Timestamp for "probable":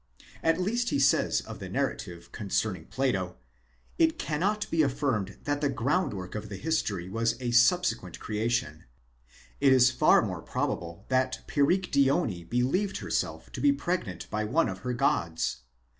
10.41-11.05